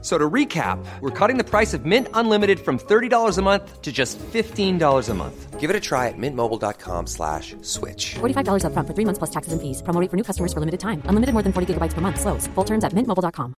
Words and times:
So 0.00 0.16
to 0.16 0.30
recap, 0.30 0.78
we're 1.00 1.10
cutting 1.10 1.38
the 1.38 1.44
price 1.44 1.74
of 1.74 1.84
Mint 1.84 2.06
Unlimited 2.14 2.60
from 2.60 2.78
$30 2.78 3.36
a 3.36 3.42
month 3.42 3.82
to 3.82 3.90
just 3.90 4.16
$15 4.18 5.08
a 5.08 5.14
month. 5.14 5.58
Give 5.58 5.70
it 5.70 5.74
a 5.74 5.80
try 5.80 6.06
at 6.06 6.14
mintmobile.com 6.16 7.08
slash 7.08 7.56
switch. 7.62 8.14
$45 8.20 8.62
upfront 8.62 8.86
for 8.86 8.94
three 8.94 9.04
months 9.04 9.18
plus 9.18 9.30
taxes 9.30 9.52
and 9.52 9.60
fees. 9.60 9.82
Promo 9.82 10.00
rate 10.00 10.08
for 10.08 10.16
new 10.16 10.22
customers 10.22 10.52
for 10.52 10.60
limited 10.60 10.78
time. 10.78 11.02
Unlimited 11.06 11.32
more 11.34 11.42
than 11.42 11.52
40 11.52 11.74
gigabytes 11.74 11.94
per 11.94 12.00
month. 12.00 12.20
Slows. 12.20 12.46
Full 12.54 12.64
terms 12.64 12.84
at 12.84 12.92
mintmobile.com. 12.94 13.54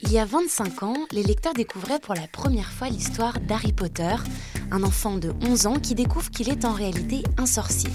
Il 0.00 0.12
y 0.12 0.18
a 0.20 0.24
25 0.24 0.82
ans, 0.84 0.96
les 1.10 1.24
lecteurs 1.24 1.52
découvraient 1.52 1.98
pour 1.98 2.14
la 2.14 2.28
première 2.28 2.70
fois 2.70 2.88
l'histoire 2.88 3.40
d'Harry 3.40 3.72
Potter, 3.72 4.14
un 4.70 4.84
enfant 4.84 5.16
de 5.16 5.32
11 5.42 5.66
ans 5.66 5.80
qui 5.82 5.96
découvre 5.96 6.30
qu'il 6.30 6.48
est 6.48 6.64
en 6.64 6.72
réalité 6.72 7.24
un 7.38 7.46
sorcier. 7.46 7.90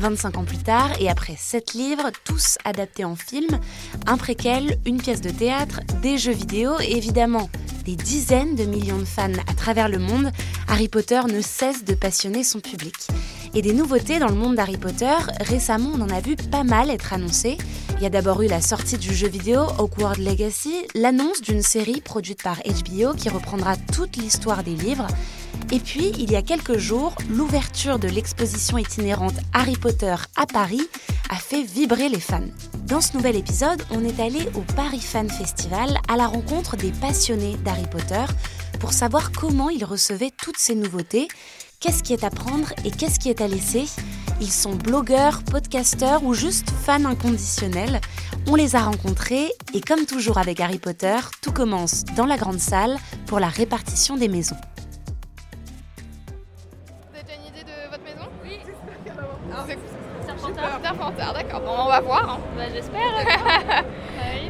25 0.00 0.38
ans 0.38 0.44
plus 0.44 0.58
tard, 0.58 0.90
et 0.98 1.10
après 1.10 1.36
7 1.36 1.74
livres, 1.74 2.10
tous 2.24 2.56
adaptés 2.64 3.04
en 3.04 3.16
film, 3.16 3.60
un 4.06 4.16
préquel, 4.16 4.78
une 4.86 4.96
pièce 4.96 5.20
de 5.20 5.30
théâtre, 5.30 5.80
des 6.00 6.16
jeux 6.16 6.32
vidéo 6.32 6.72
et 6.80 6.96
évidemment 6.96 7.50
des 7.84 7.96
dizaines 7.96 8.56
de 8.56 8.64
millions 8.64 8.98
de 8.98 9.04
fans 9.04 9.30
à 9.46 9.54
travers 9.54 9.88
le 9.88 9.98
monde, 9.98 10.32
Harry 10.68 10.88
Potter 10.88 11.20
ne 11.30 11.40
cesse 11.40 11.84
de 11.84 11.94
passionner 11.94 12.44
son 12.44 12.60
public. 12.60 12.94
Et 13.54 13.62
des 13.62 13.74
nouveautés 13.74 14.18
dans 14.18 14.28
le 14.28 14.34
monde 14.34 14.54
d'Harry 14.54 14.76
Potter, 14.76 15.16
récemment 15.40 15.90
on 15.94 16.00
en 16.00 16.08
a 16.08 16.20
vu 16.20 16.36
pas 16.36 16.64
mal 16.64 16.88
être 16.90 17.12
annoncées. 17.12 17.58
Il 18.00 18.04
y 18.04 18.06
a 18.06 18.10
d'abord 18.10 18.40
eu 18.40 18.46
la 18.46 18.62
sortie 18.62 18.96
du 18.96 19.14
jeu 19.14 19.28
vidéo 19.28 19.60
Hogwarts 19.78 20.18
Legacy, 20.18 20.86
l'annonce 20.94 21.42
d'une 21.42 21.60
série 21.60 22.00
produite 22.00 22.42
par 22.42 22.56
HBO 22.56 23.12
qui 23.14 23.28
reprendra 23.28 23.76
toute 23.76 24.16
l'histoire 24.16 24.62
des 24.62 24.74
livres, 24.74 25.06
et 25.70 25.78
puis, 25.78 26.10
il 26.18 26.32
y 26.32 26.36
a 26.36 26.42
quelques 26.42 26.78
jours, 26.78 27.14
l'ouverture 27.28 27.98
de 27.98 28.08
l'exposition 28.08 28.78
itinérante 28.78 29.34
Harry 29.52 29.76
Potter 29.76 30.14
à 30.34 30.46
Paris 30.46 30.88
a 31.28 31.36
fait 31.36 31.62
vibrer 31.62 32.08
les 32.08 32.18
fans. 32.18 32.48
Dans 32.86 33.02
ce 33.02 33.16
nouvel 33.16 33.36
épisode, 33.36 33.82
on 33.90 34.02
est 34.02 34.18
allé 34.18 34.48
au 34.54 34.62
Paris 34.74 35.00
Fan 35.00 35.28
Festival 35.28 35.98
à 36.08 36.16
la 36.16 36.26
rencontre 36.26 36.76
des 36.76 36.90
passionnés 36.90 37.56
d'Harry 37.64 37.86
Potter 37.88 38.24
pour 38.80 38.92
savoir 38.94 39.30
comment 39.30 39.68
ils 39.68 39.84
recevaient 39.84 40.32
toutes 40.42 40.58
ces 40.58 40.74
nouveautés, 40.74 41.28
qu'est-ce 41.80 42.02
qui 42.02 42.12
est 42.12 42.24
à 42.24 42.30
prendre 42.30 42.68
et 42.84 42.90
qu'est-ce 42.90 43.18
qui 43.18 43.30
est 43.30 43.40
à 43.40 43.48
laisser? 43.48 43.84
Ils 44.40 44.50
sont 44.52 44.74
blogueurs, 44.74 45.42
podcasteurs 45.42 46.22
ou 46.24 46.34
juste 46.34 46.70
fans 46.70 47.04
inconditionnels. 47.04 48.00
On 48.48 48.54
les 48.54 48.74
a 48.76 48.80
rencontrés 48.80 49.50
et 49.74 49.80
comme 49.80 50.06
toujours 50.06 50.38
avec 50.38 50.60
Harry 50.60 50.78
Potter, 50.78 51.16
tout 51.42 51.52
commence 51.52 52.04
dans 52.16 52.26
la 52.26 52.36
grande 52.36 52.58
salle 52.58 52.96
pour 53.26 53.38
la 53.40 53.48
répartition 53.48 54.16
des 54.16 54.28
maisons. 54.28 54.56
Vous 57.10 57.16
avez 57.16 57.22
déjà 57.24 57.34
une 57.36 57.46
idée 57.48 57.64
de 57.64 57.90
votre 57.90 58.04
maison? 58.04 58.28
Oui. 58.44 58.58
Serpentard. 60.26 60.80
Serpentard, 60.82 61.34
d'accord. 61.34 61.60
Bon, 61.60 61.74
on 61.84 61.88
va 61.88 62.00
voir. 62.00 62.30
hein. 62.30 62.38
Bah, 62.56 62.64
j'espère. 62.72 63.84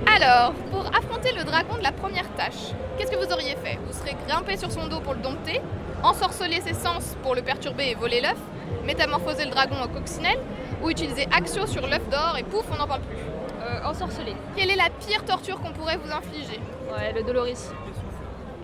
Alors, 0.14 0.52
pour 0.70 0.86
affronter 0.86 1.32
le 1.32 1.44
dragon 1.44 1.76
de 1.78 1.82
la 1.82 1.92
première 1.92 2.28
tâche, 2.34 2.72
qu'est-ce 2.96 3.10
que 3.10 3.16
vous 3.16 3.32
auriez 3.32 3.56
fait? 3.62 3.78
Vous 3.86 3.92
serez 3.98 4.16
grimpé 4.28 4.56
sur 4.56 4.70
son 4.70 4.86
dos 4.88 5.00
pour 5.00 5.14
le 5.14 5.20
dompter, 5.20 5.60
ensorceler 6.02 6.60
ses 6.60 6.74
sens 6.74 7.16
pour 7.22 7.34
le 7.34 7.42
perturber 7.42 7.90
et 7.90 7.94
voler 7.94 8.20
l'œuf, 8.20 8.38
métamorphoser 8.84 9.44
le 9.44 9.50
dragon 9.50 9.76
en 9.76 9.88
coccinelle, 9.88 10.38
ou 10.82 10.90
utiliser 10.90 11.26
Axio 11.32 11.66
sur 11.66 11.86
l'œuf 11.86 12.08
d'or 12.08 12.36
et 12.38 12.42
pouf, 12.42 12.64
on 12.72 12.76
n'en 12.76 12.86
parle 12.86 13.02
plus. 13.02 13.16
Euh, 13.62 13.84
ensorcelé. 13.84 14.34
Quelle 14.56 14.70
est 14.70 14.76
la 14.76 14.88
pire 14.88 15.24
torture 15.24 15.60
qu'on 15.60 15.72
pourrait 15.72 15.98
vous 15.98 16.10
infliger 16.10 16.58
Ouais, 16.90 17.12
le 17.12 17.22
Doloris. 17.22 17.70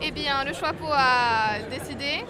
Eh 0.00 0.10
bien, 0.10 0.42
le 0.44 0.52
choixpeau 0.52 0.88
a 0.90 1.58
décidé. 1.70 2.24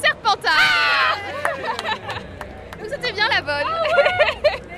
Serpentard 0.00 1.16
Donc 2.78 2.88
c'était 2.88 3.12
bien 3.12 3.28
la 3.28 3.42
bonne. 3.42 4.62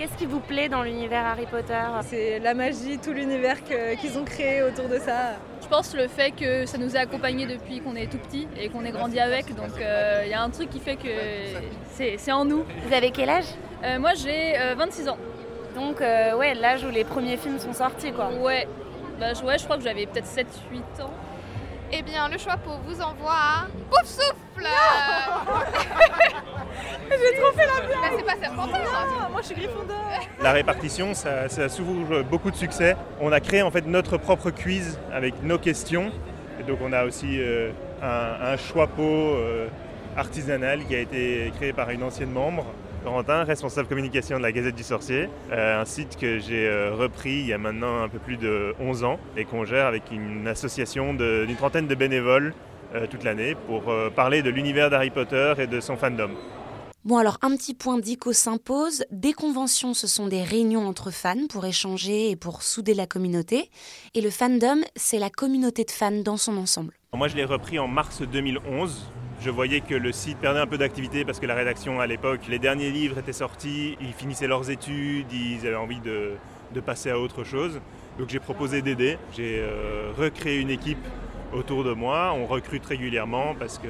Qu'est-ce 0.00 0.16
qui 0.16 0.24
vous 0.24 0.40
plaît 0.40 0.70
dans 0.70 0.82
l'univers 0.82 1.26
Harry 1.26 1.44
Potter 1.44 1.84
C'est 2.04 2.38
la 2.38 2.54
magie, 2.54 2.96
tout 2.96 3.12
l'univers 3.12 3.58
qu'ils 3.62 4.18
ont 4.18 4.24
créé 4.24 4.62
autour 4.62 4.88
de 4.88 4.96
ça. 4.96 5.36
Je 5.60 5.68
pense 5.68 5.94
le 5.94 6.08
fait 6.08 6.30
que 6.30 6.64
ça 6.64 6.78
nous 6.78 6.96
a 6.96 7.00
accompagnés 7.00 7.44
depuis 7.44 7.82
qu'on 7.82 7.94
est 7.94 8.10
tout 8.10 8.16
petit 8.16 8.48
et 8.58 8.70
qu'on 8.70 8.82
est 8.86 8.92
grandi 8.92 9.20
avec. 9.20 9.54
Donc 9.54 9.72
il 9.76 10.30
y 10.30 10.32
a 10.32 10.42
un 10.42 10.48
truc 10.48 10.70
qui 10.70 10.80
fait 10.80 10.96
que 10.96 11.10
c'est 11.90 12.32
en 12.32 12.46
nous. 12.46 12.64
Vous 12.86 12.94
avez 12.94 13.10
quel 13.10 13.28
âge? 13.28 13.44
Euh, 13.84 13.98
moi 13.98 14.14
j'ai 14.14 14.58
euh, 14.58 14.74
26 14.74 15.10
ans. 15.10 15.18
Donc, 15.74 16.00
euh, 16.00 16.34
ouais, 16.34 16.54
l'âge 16.54 16.82
où 16.82 16.88
les 16.88 17.04
premiers 17.04 17.36
films 17.36 17.58
sont 17.58 17.74
sortis, 17.74 18.12
quoi. 18.12 18.30
Ouais. 18.40 18.66
Bah, 19.20 19.32
ouais, 19.44 19.58
je 19.58 19.64
crois 19.64 19.76
que 19.76 19.84
j'avais 19.84 20.06
peut-être 20.06 20.26
7-8 20.26 21.02
ans. 21.02 21.10
Eh 21.92 22.02
bien, 22.02 22.28
le 22.28 22.38
choixpeau 22.38 22.70
vous 22.86 23.00
envoie 23.00 23.32
à 23.32 23.66
Pouf 23.90 24.04
souffle. 24.04 24.34
J'ai 27.10 27.40
trop 27.40 27.52
fait 27.52 27.66
la 27.66 27.80
blague. 27.86 28.12
Mais 28.12 28.18
c'est 28.18 28.24
pas 28.24 28.68
Ah, 28.94 29.28
Moi 29.30 29.40
je 29.40 29.46
suis 29.46 29.54
Gryffondor 29.56 29.96
La 30.42 30.52
répartition, 30.52 31.14
ça, 31.14 31.48
ça 31.48 31.68
s'ouvre 31.68 32.22
beaucoup 32.22 32.50
de 32.50 32.56
succès. 32.56 32.96
On 33.20 33.32
a 33.32 33.40
créé 33.40 33.62
en 33.62 33.70
fait 33.70 33.86
notre 33.86 34.16
propre 34.18 34.50
quiz 34.50 34.98
avec 35.12 35.42
nos 35.42 35.58
questions. 35.58 36.12
Et 36.60 36.62
donc 36.62 36.78
on 36.82 36.92
a 36.92 37.04
aussi 37.04 37.40
euh, 37.40 37.72
un, 38.02 38.52
un 38.52 38.56
choix-pot 38.56 39.02
euh, 39.02 39.66
artisanal 40.16 40.84
qui 40.86 40.94
a 40.94 41.00
été 41.00 41.52
créé 41.56 41.72
par 41.72 41.90
une 41.90 42.02
ancienne 42.04 42.30
membre, 42.30 42.66
Corentin, 43.02 43.44
responsable 43.44 43.88
communication 43.88 44.36
de 44.36 44.42
la 44.42 44.52
Gazette 44.52 44.74
du 44.74 44.82
Sorcier, 44.82 45.28
euh, 45.50 45.80
un 45.80 45.84
site 45.86 46.18
que 46.18 46.38
j'ai 46.38 46.68
euh, 46.68 46.94
repris 46.94 47.40
il 47.40 47.46
y 47.46 47.52
a 47.52 47.58
maintenant 47.58 48.02
un 48.02 48.08
peu 48.08 48.18
plus 48.18 48.36
de 48.36 48.74
11 48.78 49.04
ans 49.04 49.18
et 49.36 49.46
qu'on 49.46 49.64
gère 49.64 49.86
avec 49.86 50.10
une 50.10 50.46
association 50.46 51.14
d'une 51.14 51.56
trentaine 51.56 51.86
de 51.86 51.94
bénévoles 51.94 52.52
euh, 52.94 53.06
toute 53.06 53.24
l'année 53.24 53.54
pour 53.66 53.88
euh, 53.88 54.10
parler 54.10 54.42
de 54.42 54.50
l'univers 54.50 54.90
d'Harry 54.90 55.10
Potter 55.10 55.54
et 55.58 55.66
de 55.66 55.80
son 55.80 55.96
fandom. 55.96 56.30
Bon 57.04 57.16
alors 57.16 57.38
un 57.40 57.56
petit 57.56 57.72
point 57.72 57.98
dico 57.98 58.34
s'impose, 58.34 59.04
des 59.10 59.32
conventions 59.32 59.94
ce 59.94 60.06
sont 60.06 60.26
des 60.26 60.42
réunions 60.42 60.86
entre 60.86 61.10
fans 61.10 61.46
pour 61.48 61.64
échanger 61.64 62.30
et 62.30 62.36
pour 62.36 62.62
souder 62.62 62.92
la 62.92 63.06
communauté, 63.06 63.70
et 64.14 64.20
le 64.20 64.28
fandom 64.28 64.82
c'est 64.96 65.18
la 65.18 65.30
communauté 65.30 65.84
de 65.84 65.90
fans 65.90 66.10
dans 66.10 66.36
son 66.36 66.58
ensemble. 66.58 66.92
Moi, 67.12 67.26
je 67.26 67.36
l'ai 67.36 67.44
repris 67.44 67.78
en 67.78 67.88
mars 67.88 68.22
2011. 68.22 69.10
Je 69.42 69.48
voyais 69.48 69.80
que 69.80 69.94
le 69.94 70.12
site 70.12 70.36
perdait 70.36 70.60
un 70.60 70.66
peu 70.66 70.76
d'activité 70.76 71.24
parce 71.24 71.40
que 71.40 71.46
la 71.46 71.54
rédaction, 71.54 71.98
à 71.98 72.06
l'époque, 72.06 72.40
les 72.46 72.58
derniers 72.58 72.90
livres 72.90 73.16
étaient 73.16 73.32
sortis, 73.32 73.96
ils 73.98 74.12
finissaient 74.12 74.46
leurs 74.46 74.70
études, 74.70 75.32
ils 75.32 75.66
avaient 75.66 75.76
envie 75.76 76.00
de, 76.00 76.32
passer 76.84 77.08
à 77.08 77.18
autre 77.18 77.42
chose. 77.42 77.80
Donc 78.18 78.28
j'ai 78.28 78.38
proposé 78.38 78.82
d'aider. 78.82 79.16
J'ai 79.34 79.60
euh, 79.60 80.12
recréé 80.14 80.60
une 80.60 80.68
équipe 80.68 81.02
autour 81.54 81.84
de 81.84 81.92
moi. 81.94 82.34
On 82.36 82.44
recrute 82.44 82.84
régulièrement 82.84 83.54
parce 83.58 83.78
que, 83.78 83.88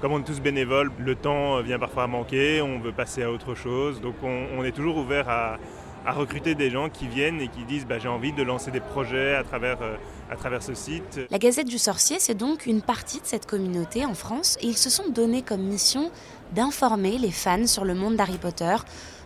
comme 0.00 0.12
on 0.12 0.20
est 0.20 0.24
tous 0.24 0.40
bénévoles, 0.40 0.90
le 0.98 1.14
temps 1.14 1.60
vient 1.60 1.78
parfois 1.78 2.04
à 2.04 2.06
manquer, 2.06 2.62
on 2.62 2.78
veut 2.78 2.92
passer 2.92 3.22
à 3.22 3.30
autre 3.30 3.54
chose. 3.54 4.00
Donc 4.00 4.14
on, 4.22 4.46
on 4.56 4.64
est 4.64 4.72
toujours 4.72 4.96
ouvert 4.96 5.28
à, 5.28 5.58
à 6.08 6.12
recruter 6.12 6.54
des 6.54 6.70
gens 6.70 6.88
qui 6.88 7.06
viennent 7.06 7.38
et 7.42 7.48
qui 7.48 7.64
disent 7.64 7.86
bah, 7.86 7.98
j'ai 7.98 8.08
envie 8.08 8.32
de 8.32 8.42
lancer 8.42 8.70
des 8.70 8.80
projets 8.80 9.34
à 9.34 9.44
travers, 9.44 9.82
euh, 9.82 9.96
à 10.30 10.36
travers 10.36 10.62
ce 10.62 10.72
site. 10.72 11.20
La 11.30 11.38
Gazette 11.38 11.68
du 11.68 11.76
Sorcier 11.76 12.16
c'est 12.18 12.34
donc 12.34 12.64
une 12.64 12.80
partie 12.80 13.20
de 13.20 13.26
cette 13.26 13.44
communauté 13.44 14.06
en 14.06 14.14
France 14.14 14.56
et 14.62 14.68
ils 14.68 14.78
se 14.78 14.88
sont 14.88 15.10
donnés 15.10 15.42
comme 15.42 15.60
mission 15.60 16.10
d'informer 16.54 17.18
les 17.18 17.30
fans 17.30 17.66
sur 17.66 17.84
le 17.84 17.94
monde 17.94 18.16
d'Harry 18.16 18.38
Potter, 18.38 18.76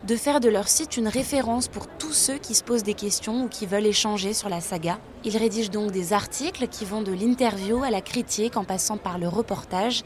de 0.07 0.17
faire 0.17 0.41
de 0.41 0.49
leur 0.49 0.69
site 0.69 0.97
une 0.97 1.09
référence 1.09 1.69
pour 1.69 1.87
tous 1.87 2.13
ceux 2.13 2.39
qui 2.39 2.55
se 2.55 2.65
posent 2.65 2.83
des 2.83 2.95
questions 2.95 3.45
ou 3.45 3.49
qui 3.49 3.67
veulent 3.67 3.87
échanger 3.87 4.33
sur 4.33 4.49
la 4.49 4.61
saga. 4.61 4.99
Ils 5.25 5.37
rédigent 5.37 5.71
donc 5.71 5.93
des 5.93 6.13
articles 6.13 6.67
qui 6.69 6.85
vont 6.85 7.03
de 7.03 7.13
l'interview 7.13 7.85
à 7.85 7.91
la 7.91 8.01
critique 8.01 8.57
en 8.57 8.65
passant 8.65 8.97
par 8.97 9.19
le 9.19 9.29
reportage. 9.29 10.03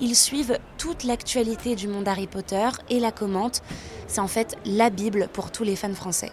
Ils 0.00 0.14
suivent 0.14 0.58
toute 0.78 1.04
l'actualité 1.04 1.74
du 1.74 1.88
monde 1.88 2.06
Harry 2.06 2.28
Potter 2.28 2.68
et 2.88 3.00
la 3.00 3.10
commentent. 3.10 3.62
C'est 4.06 4.20
en 4.20 4.28
fait 4.28 4.56
la 4.64 4.90
Bible 4.90 5.28
pour 5.32 5.50
tous 5.50 5.64
les 5.64 5.76
fans 5.76 5.94
français. 5.94 6.32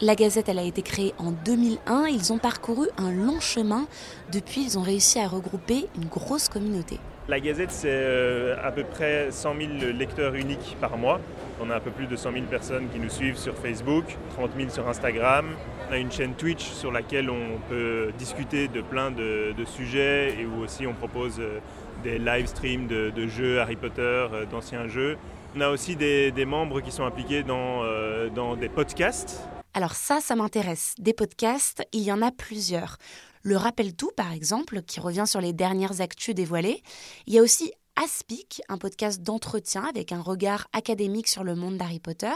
La 0.00 0.14
Gazette, 0.14 0.50
elle 0.50 0.58
a 0.58 0.62
été 0.62 0.82
créée 0.82 1.14
en 1.18 1.32
2001. 1.32 2.06
Ils 2.06 2.32
ont 2.32 2.38
parcouru 2.38 2.88
un 2.98 3.10
long 3.10 3.40
chemin. 3.40 3.86
Depuis, 4.30 4.62
ils 4.62 4.78
ont 4.78 4.82
réussi 4.82 5.18
à 5.18 5.26
regrouper 5.26 5.88
une 5.96 6.06
grosse 6.06 6.48
communauté. 6.48 7.00
La 7.28 7.40
Gazette, 7.40 7.72
c'est 7.72 7.88
euh, 7.90 8.54
à 8.62 8.70
peu 8.70 8.84
près 8.84 9.32
100 9.32 9.54
000 9.56 9.72
lecteurs 9.98 10.34
uniques 10.36 10.76
par 10.80 10.96
mois. 10.96 11.20
On 11.60 11.70
a 11.70 11.76
un 11.76 11.80
peu 11.80 11.90
plus 11.90 12.06
de 12.06 12.14
100 12.14 12.32
000 12.32 12.44
personnes 12.44 12.88
qui 12.88 13.00
nous 13.00 13.08
suivent 13.08 13.36
sur 13.36 13.56
Facebook, 13.56 14.04
30 14.36 14.52
000 14.56 14.70
sur 14.70 14.86
Instagram. 14.88 15.46
On 15.88 15.92
a 15.92 15.98
une 15.98 16.12
chaîne 16.12 16.34
Twitch 16.34 16.62
sur 16.62 16.92
laquelle 16.92 17.28
on 17.28 17.58
peut 17.68 18.12
discuter 18.16 18.68
de 18.68 18.80
plein 18.80 19.10
de, 19.10 19.52
sujets 19.64 20.36
et 20.38 20.46
où 20.46 20.62
aussi 20.62 20.86
on 20.86 20.94
propose 20.94 21.40
euh, 21.40 21.58
des 22.04 22.20
live 22.20 22.46
streams 22.46 22.86
de, 22.86 23.26
jeux 23.26 23.58
Harry 23.60 23.74
Potter, 23.74 24.28
euh, 24.32 24.44
d'anciens 24.44 24.86
jeux. 24.86 25.16
On 25.56 25.60
a 25.62 25.70
aussi 25.70 25.96
des, 25.96 26.32
membres 26.44 26.80
qui 26.80 26.92
sont 26.92 27.04
impliqués 27.04 27.42
dans 27.42 28.56
des 28.56 28.68
podcasts. 28.68 29.48
Alors 29.74 29.92
ça, 29.92 30.20
ça 30.20 30.36
m'intéresse. 30.36 30.94
Des 30.98 31.12
podcasts, 31.12 31.82
il 31.92 32.02
y 32.02 32.12
en 32.12 32.22
a 32.22 32.30
plusieurs. 32.30 32.98
Le 33.46 33.56
Rappel 33.56 33.94
Tout, 33.94 34.10
par 34.16 34.32
exemple, 34.32 34.82
qui 34.82 34.98
revient 34.98 35.22
sur 35.24 35.40
les 35.40 35.52
dernières 35.52 36.00
actus 36.00 36.34
dévoilées. 36.34 36.82
Il 37.28 37.32
y 37.32 37.38
a 37.38 37.42
aussi 37.42 37.72
Aspic, 37.94 38.60
un 38.68 38.76
podcast 38.76 39.22
d'entretien 39.22 39.84
avec 39.84 40.10
un 40.10 40.20
regard 40.20 40.66
académique 40.72 41.28
sur 41.28 41.44
le 41.44 41.54
monde 41.54 41.76
d'Harry 41.76 42.00
Potter. 42.00 42.32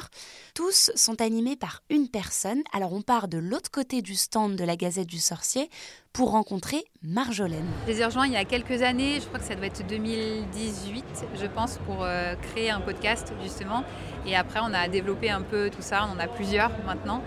Tous 0.54 0.92
sont 0.94 1.20
animés 1.20 1.56
par 1.56 1.82
une 1.90 2.08
personne. 2.08 2.62
Alors 2.72 2.92
on 2.92 3.02
part 3.02 3.26
de 3.26 3.38
l'autre 3.38 3.72
côté 3.72 4.02
du 4.02 4.14
stand 4.14 4.54
de 4.54 4.62
la 4.62 4.76
Gazette 4.76 5.08
du 5.08 5.18
Sorcier 5.18 5.68
pour 6.12 6.30
rencontrer 6.30 6.84
Marjolaine. 7.02 7.66
Je 7.88 7.92
les 7.92 8.02
ai 8.02 8.06
il 8.26 8.32
y 8.32 8.36
a 8.36 8.44
quelques 8.44 8.82
années, 8.82 9.18
je 9.18 9.26
crois 9.26 9.40
que 9.40 9.46
ça 9.46 9.56
doit 9.56 9.66
être 9.66 9.84
2018, 9.88 11.04
je 11.34 11.46
pense, 11.46 11.78
pour 11.86 12.04
euh, 12.04 12.36
créer 12.36 12.70
un 12.70 12.80
podcast 12.80 13.32
justement. 13.42 13.82
Et 14.26 14.36
après, 14.36 14.60
on 14.62 14.72
a 14.72 14.86
développé 14.86 15.28
un 15.28 15.42
peu 15.42 15.70
tout 15.70 15.82
ça, 15.82 16.06
on 16.08 16.12
en 16.12 16.20
a 16.20 16.28
plusieurs 16.28 16.70
maintenant. 16.86 17.20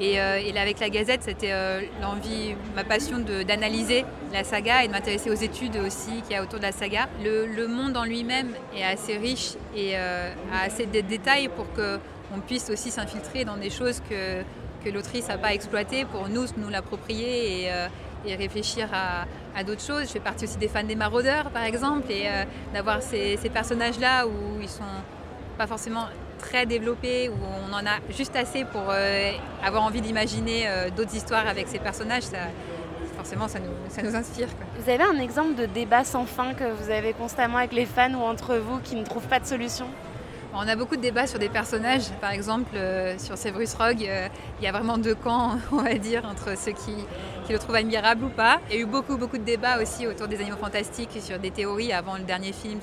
Et, 0.00 0.20
euh, 0.20 0.40
avec 0.56 0.80
la 0.80 0.90
Gazette, 0.90 1.22
c'était 1.22 1.52
euh, 1.52 1.82
l'envie, 2.00 2.54
ma 2.74 2.84
passion 2.84 3.18
d'analyser 3.18 4.04
la 4.32 4.44
saga 4.44 4.84
et 4.84 4.88
de 4.88 4.92
m'intéresser 4.92 5.30
aux 5.30 5.34
études 5.34 5.76
aussi 5.76 6.22
qu'il 6.22 6.32
y 6.32 6.34
a 6.36 6.42
autour 6.42 6.58
de 6.58 6.64
la 6.64 6.72
saga. 6.72 7.08
Le, 7.22 7.66
monde 7.66 7.96
en 7.96 8.04
lui-même 8.04 8.50
est 8.76 8.84
assez 8.84 9.16
riche 9.16 9.54
et 9.74 9.96
a 9.96 10.32
assez 10.64 10.86
de 10.86 11.00
détails 11.00 11.48
pour 11.48 11.66
qu'on 11.72 12.40
puisse 12.40 12.68
aussi 12.70 12.90
s'infiltrer 12.90 13.44
dans 13.44 13.56
des 13.56 13.70
choses 13.70 14.00
que, 14.00 14.42
que 14.84 14.90
l'autrice 14.92 15.28
n'a 15.28 15.38
pas 15.38 15.54
exploitées 15.54 16.04
pour 16.04 16.28
nous, 16.28 16.46
nous 16.58 16.68
l'approprier 16.68 17.64
et, 17.64 17.70
et 18.26 18.34
réfléchir 18.34 18.88
à, 18.92 19.64
d'autres 19.64 19.82
choses. 19.82 20.02
Je 20.02 20.12
fais 20.12 20.20
partie 20.20 20.44
aussi 20.44 20.58
des 20.58 20.68
fans 20.68 20.84
des 20.84 20.96
maraudeurs, 20.96 21.50
par 21.50 21.64
exemple, 21.64 22.10
et 22.10 22.26
euh, 22.26 22.44
d'avoir 22.72 23.02
ces, 23.02 23.36
personnages-là 23.52 24.26
où 24.26 24.60
ils 24.60 24.68
sont 24.68 24.82
pas 25.58 25.66
forcément 25.66 26.06
très 26.42 26.66
développés, 26.66 27.30
où 27.30 27.38
on 27.42 27.72
en 27.72 27.86
a 27.86 27.96
juste 28.10 28.36
assez 28.36 28.64
pour 28.64 28.82
euh, 28.90 29.32
avoir 29.64 29.84
envie 29.84 30.02
d'imaginer 30.02 30.64
euh, 30.66 30.90
d'autres 30.90 31.14
histoires 31.14 31.46
avec 31.46 31.68
ces 31.68 31.78
personnages. 31.78 32.24
Forcément, 33.16 33.48
ça 33.48 33.60
nous, 33.60 33.72
ça 33.88 34.02
nous 34.02 34.14
inspire. 34.14 34.48
Vous 34.78 34.90
avez 34.90 35.04
un 35.04 35.18
exemple 35.18 35.54
de 35.54 35.66
débat 35.66 36.04
sans 36.04 36.26
fin 36.26 36.54
que 36.54 36.64
vous 36.64 36.90
avez 36.90 37.12
constamment 37.12 37.58
avec 37.58 37.72
les 37.72 37.86
fans 37.86 38.12
ou 38.14 38.22
entre 38.22 38.56
vous 38.56 38.78
qui 38.80 38.96
ne 38.96 39.04
trouvent 39.04 39.28
pas 39.28 39.38
de 39.38 39.46
solution? 39.46 39.86
On 40.54 40.68
a 40.68 40.76
beaucoup 40.76 40.96
de 40.96 41.00
débats 41.00 41.26
sur 41.26 41.38
des 41.38 41.48
personnages. 41.48 42.10
Par 42.20 42.30
exemple, 42.30 42.70
euh, 42.74 43.18
sur 43.18 43.38
Severus 43.38 43.74
Rogue, 43.74 44.04
euh, 44.04 44.28
il 44.60 44.64
y 44.64 44.66
a 44.66 44.72
vraiment 44.72 44.98
deux 44.98 45.14
camps, 45.14 45.58
on 45.72 45.76
va 45.78 45.94
dire, 45.94 46.24
entre 46.24 46.56
ceux 46.58 46.72
qui, 46.72 46.94
le 47.50 47.58
trouvent 47.58 47.76
admirable 47.76 48.24
ou 48.24 48.28
pas. 48.30 48.60
Il 48.70 48.76
y 48.76 48.78
a 48.78 48.80
eu 48.80 48.86
beaucoup, 48.86 49.18
beaucoup 49.18 49.36
de 49.36 49.42
débats 49.42 49.82
aussi 49.82 50.06
autour 50.06 50.26
des 50.26 50.40
animaux 50.40 50.56
fantastiques, 50.56 51.10
sur 51.20 51.38
des 51.38 51.50
théories 51.50 51.92
avant 51.92 52.16
le 52.16 52.24
dernier 52.24 52.52
film, 52.52 52.80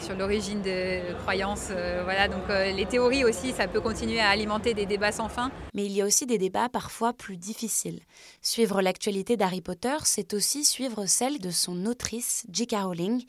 sur, 0.00 0.16
l'origine 0.16 0.60
des 0.60 1.02
croyances. 1.22 1.68
Euh, 1.70 2.00
voilà, 2.02 2.26
donc 2.26 2.42
les 2.48 2.86
théories 2.86 3.24
aussi, 3.24 3.52
ça 3.52 3.68
peut 3.68 3.80
continuer 3.80 4.18
à 4.18 4.30
alimenter 4.30 4.74
des 4.74 4.86
débats 4.86 5.12
sans 5.12 5.28
fin. 5.28 5.52
Mais 5.74 5.86
il 5.86 5.92
y 5.92 6.02
a 6.02 6.04
aussi 6.04 6.26
des 6.26 6.38
débats 6.38 6.68
parfois 6.68 7.12
plus 7.12 7.36
difficiles. 7.36 8.00
Suivre 8.42 8.82
l'actualité 8.82 9.36
d'Harry 9.36 9.60
Potter, 9.60 9.96
c'est 10.02 10.34
aussi 10.34 10.64
suivre 10.64 11.06
celle 11.06 11.38
de 11.38 11.50
son 11.50 11.86
autrice, 11.86 12.44
J.K. 12.50 12.74
Rowling 12.82 13.24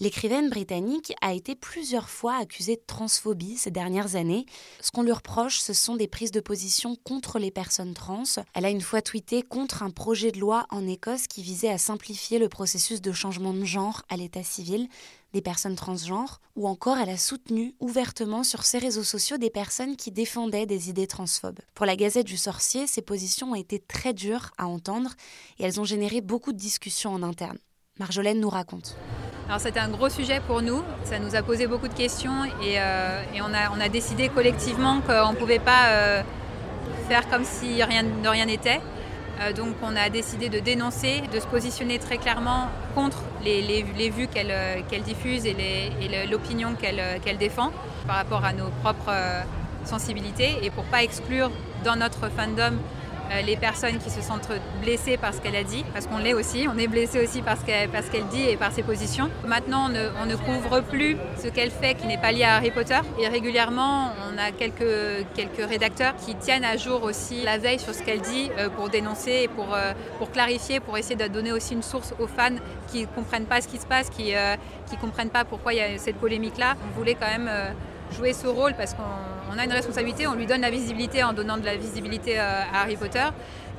L'écrivaine 0.00 0.48
britannique 0.48 1.12
a 1.22 1.32
été 1.32 1.56
plusieurs 1.56 2.08
fois 2.08 2.36
accusée 2.36 2.76
de 2.76 2.82
transphobie 2.86 3.56
ces 3.56 3.72
dernières 3.72 4.14
années. 4.14 4.46
Ce 4.80 4.92
qu'on 4.92 5.02
lui 5.02 5.10
reproche, 5.10 5.58
ce 5.58 5.72
sont 5.72 5.96
des 5.96 6.06
prises 6.06 6.30
de 6.30 6.38
position 6.38 6.94
contre 7.02 7.40
les 7.40 7.50
personnes 7.50 7.94
trans. 7.94 8.22
Elle 8.54 8.64
a 8.64 8.70
une 8.70 8.80
fois 8.80 9.02
tweeté 9.02 9.42
contre 9.42 9.82
un 9.82 9.90
projet 9.90 10.30
de 10.30 10.38
loi 10.38 10.66
en 10.70 10.86
Écosse 10.86 11.26
qui 11.26 11.42
visait 11.42 11.70
à 11.70 11.78
simplifier 11.78 12.38
le 12.38 12.48
processus 12.48 13.00
de 13.00 13.10
changement 13.10 13.52
de 13.52 13.64
genre 13.64 14.02
à 14.08 14.16
l'état 14.16 14.44
civil 14.44 14.88
des 15.32 15.42
personnes 15.42 15.74
transgenres, 15.74 16.40
ou 16.54 16.68
encore 16.68 16.96
elle 16.96 17.10
a 17.10 17.18
soutenu 17.18 17.74
ouvertement 17.80 18.44
sur 18.44 18.64
ses 18.64 18.78
réseaux 18.78 19.02
sociaux 19.02 19.36
des 19.36 19.50
personnes 19.50 19.96
qui 19.96 20.12
défendaient 20.12 20.64
des 20.64 20.90
idées 20.90 21.08
transphobes. 21.08 21.58
Pour 21.74 21.86
la 21.86 21.96
Gazette 21.96 22.26
du 22.26 22.36
Sorcier, 22.36 22.86
ces 22.86 23.02
positions 23.02 23.50
ont 23.50 23.56
été 23.56 23.80
très 23.80 24.14
dures 24.14 24.52
à 24.58 24.68
entendre 24.68 25.14
et 25.58 25.64
elles 25.64 25.80
ont 25.80 25.84
généré 25.84 26.20
beaucoup 26.20 26.52
de 26.52 26.58
discussions 26.58 27.12
en 27.12 27.24
interne. 27.24 27.58
Marjolaine 27.98 28.40
nous 28.40 28.48
raconte. 28.48 28.96
Alors 29.48 29.62
c'était 29.62 29.80
un 29.80 29.88
gros 29.88 30.10
sujet 30.10 30.40
pour 30.46 30.60
nous, 30.60 30.82
ça 31.04 31.18
nous 31.18 31.34
a 31.34 31.40
posé 31.40 31.66
beaucoup 31.66 31.88
de 31.88 31.94
questions 31.94 32.44
et, 32.62 32.74
euh, 32.76 33.22
on, 33.40 33.80
a, 33.80 33.88
décidé 33.88 34.28
collectivement 34.28 35.00
qu'on 35.00 35.32
ne 35.32 35.36
pouvait 35.36 35.58
pas 35.58 35.86
euh, 35.88 36.22
faire 37.08 37.26
comme 37.30 37.44
si 37.44 37.82
rien, 37.82 38.02
n'était. 38.44 38.82
Euh, 39.40 39.54
donc 39.54 39.74
on 39.82 39.96
a 39.96 40.10
décidé 40.10 40.50
de 40.50 40.58
dénoncer, 40.58 41.22
de 41.32 41.40
se 41.40 41.46
positionner 41.46 41.98
très 41.98 42.18
clairement 42.18 42.68
contre 42.94 43.22
les, 43.42 44.10
vues 44.10 44.28
qu'elle 44.28 45.02
diffuse 45.02 45.46
et 45.46 45.56
l'opinion 46.30 46.74
qu'elle 46.74 47.38
défend 47.38 47.72
par 48.06 48.16
rapport 48.16 48.44
à 48.44 48.52
nos 48.52 48.68
propres 48.82 49.14
sensibilités 49.86 50.58
et 50.62 50.68
pour 50.68 50.84
ne 50.84 50.90
pas 50.90 51.02
exclure 51.02 51.50
dans 51.84 51.96
notre 51.96 52.28
fandom 52.28 52.76
les 53.44 53.56
personnes 53.56 53.98
qui 53.98 54.10
se 54.10 54.20
sentent 54.20 54.48
blessées 54.82 55.16
par 55.16 55.34
ce 55.34 55.40
qu'elle 55.40 55.56
a 55.56 55.62
dit, 55.62 55.84
parce 55.92 56.06
qu'on 56.06 56.18
l'est 56.18 56.34
aussi, 56.34 56.66
on 56.72 56.78
est 56.78 56.86
blessé 56.86 57.22
aussi 57.22 57.42
par 57.42 57.56
ce 57.58 57.64
qu'elle 57.64 58.26
dit 58.28 58.48
et 58.48 58.56
par 58.56 58.72
ses 58.72 58.82
positions. 58.82 59.30
Maintenant, 59.46 59.88
on 60.22 60.26
ne, 60.26 60.36
couvre 60.36 60.80
plus 60.80 61.16
ce 61.42 61.48
qu'elle 61.48 61.70
fait 61.70 61.94
qui 61.94 62.06
n'est 62.06 62.18
pas 62.18 62.32
lié 62.32 62.44
à 62.44 62.56
Harry 62.56 62.70
Potter. 62.70 62.98
Et 63.20 63.28
régulièrement, 63.28 64.12
on 64.32 64.38
a 64.38 64.50
quelques, 64.52 65.68
rédacteurs 65.68 66.14
qui 66.16 66.34
tiennent 66.34 66.64
à 66.64 66.76
jour 66.76 67.02
aussi 67.02 67.42
la 67.42 67.58
veille 67.58 67.78
sur 67.78 67.94
ce 67.94 68.02
qu'elle 68.02 68.20
dit 68.20 68.50
euh, 68.58 68.68
pour 68.68 68.88
dénoncer 68.88 69.30
et 69.30 69.50
euh, 69.58 69.92
pour 70.18 70.30
clarifier, 70.30 70.80
pour 70.80 70.96
essayer 70.96 71.16
de 71.16 71.26
donner 71.26 71.52
aussi 71.52 71.74
une 71.74 71.82
source 71.82 72.14
aux 72.18 72.26
fans 72.26 72.56
qui 72.90 73.02
ne 73.02 73.06
comprennent 73.06 73.46
pas 73.46 73.60
ce 73.60 73.68
qui 73.68 73.78
se 73.78 73.86
passe, 73.86 74.08
qui 74.10 74.32
ne 74.32 75.00
comprennent 75.00 75.30
pas 75.30 75.44
pourquoi 75.44 75.74
il 75.74 75.78
y 75.78 75.80
a 75.80 75.98
cette 75.98 76.16
polémique-là. 76.16 76.76
On 76.86 76.98
voulait 76.98 77.14
quand 77.14 77.26
même 77.26 77.50
jouer 78.12 78.32
ce 78.32 78.46
rôle 78.46 78.74
parce 78.74 78.94
qu'on 78.94 79.02
a 79.56 79.64
une 79.64 79.72
responsabilité, 79.72 80.26
on 80.26 80.34
lui 80.34 80.46
donne 80.46 80.60
la 80.60 80.70
visibilité 80.70 81.22
en 81.22 81.32
donnant 81.32 81.56
de 81.56 81.64
la 81.64 81.76
visibilité 81.76 82.38
euh, 82.38 82.62
à 82.72 82.82
Harry 82.82 82.96
Potter, 82.96 83.24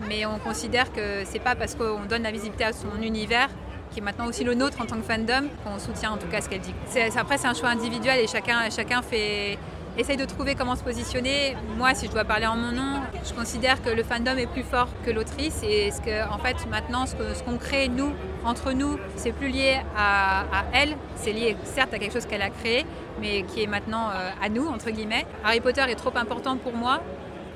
mais 0.08 0.26
on 0.26 0.40
considère 0.40 0.92
que 0.94 1.26
c'est 1.26 1.40
pas 1.40 1.56
parce 1.56 1.76
qu'on 1.76 2.06
donne 2.10 2.24
la 2.24 2.32
visibilité 2.32 2.64
à 2.64 2.74
son 2.74 3.02
univers 3.02 3.50
qui 3.92 4.00
est 4.00 4.04
maintenant 4.04 4.28
aussi 4.28 4.44
le 4.44 4.54
nôtre 4.54 4.82
en 4.82 4.86
tant 4.86 4.98
que 4.98 5.04
fandom, 5.04 5.48
qu'on 5.64 5.80
soutient 5.80 6.12
en 6.12 6.18
tout 6.18 6.28
cas 6.28 6.42
ce 6.42 6.50
qu'elle 6.50 6.62
dit. 6.62 6.74
après, 7.18 7.38
c'est 7.38 7.48
un 7.48 7.54
choix 7.54 7.70
individuel 7.70 8.20
et 8.20 8.28
chacun, 8.28 8.70
chacun 8.70 9.02
fait, 9.02 9.58
essaye 9.98 10.18
de 10.18 10.26
trouver 10.26 10.56
comment 10.56 10.76
se 10.76 10.84
positionner. 10.84 11.56
Moi, 11.78 11.94
si 11.96 12.08
je 12.08 12.12
dois 12.12 12.24
parler 12.24 12.46
en 12.46 12.56
mon 12.56 12.72
nom, 12.72 13.02
je 13.28 13.34
considère 13.34 13.82
que 13.82 13.90
le 13.90 14.04
fandom 14.04 14.38
est 14.38 14.48
plus 14.48 14.64
fort 14.64 14.88
que 15.06 15.12
l'autrice 15.12 15.62
et 15.64 15.92
ce 15.92 16.02
que, 16.02 16.30
en 16.32 16.38
fait, 16.38 16.56
maintenant, 16.70 17.06
ce 17.06 17.16
qu'on 17.44 17.58
crée, 17.58 17.90
nous, 17.90 18.14
entre 18.46 18.72
nous, 18.72 18.98
c'est 19.16 19.32
plus 19.32 19.50
lié 19.50 19.78
à, 19.98 20.46
elle, 20.74 20.96
c'est 21.16 21.32
lié 21.32 21.56
certes 21.64 21.94
à 21.94 22.00
quelque 22.00 22.14
chose 22.14 22.26
qu'elle 22.26 22.42
a 22.42 22.50
créé, 22.50 22.86
mais 23.20 23.44
qui 23.44 23.64
est 23.64 23.68
maintenant 23.68 24.10
euh, 24.10 24.30
à 24.42 24.50
nous, 24.50 24.68
entre 24.68 24.90
guillemets. 24.92 25.26
Harry 25.44 25.60
Potter 25.60 25.84
est 25.90 25.96
trop 25.96 26.16
important 26.16 26.58
pour 26.58 26.74
moi 26.74 27.02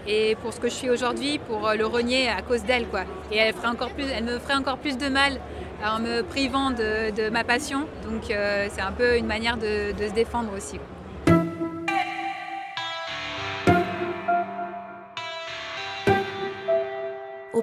et 0.07 0.35
pour 0.41 0.53
ce 0.53 0.59
que 0.59 0.67
je 0.67 0.73
suis 0.73 0.89
aujourd'hui, 0.89 1.39
pour 1.39 1.67
euh, 1.67 1.75
le 1.75 1.85
renier 1.85 2.29
à 2.29 2.41
cause 2.41 2.63
d'elle, 2.63 2.87
quoi. 2.87 3.01
Et 3.31 3.37
elle, 3.37 3.53
me 3.53 4.39
ferait 4.39 4.55
encore 4.55 4.77
plus 4.77 4.97
de 4.97 5.07
mal 5.07 5.39
en 5.85 5.99
me 5.99 6.21
privant 6.21 6.71
de, 6.71 7.29
ma 7.29 7.43
passion. 7.43 7.87
Donc 8.03 8.29
euh, 8.29 8.67
c'est 8.71 8.81
un 8.81 8.91
peu 8.91 9.17
une 9.17 9.27
manière 9.27 9.57
de, 9.57 9.93
se 9.97 10.13
défendre 10.13 10.51
aussi. 10.55 10.77
Au 10.77 10.92